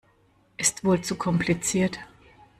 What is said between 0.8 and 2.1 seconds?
wohl zu kompliziert.